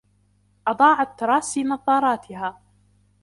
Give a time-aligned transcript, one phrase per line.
[0.67, 2.61] أضاعت تراسي نظارتها.